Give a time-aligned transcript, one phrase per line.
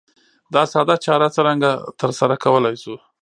[0.53, 2.95] دا ساده چاره څرنګه ترسره کولای شو؟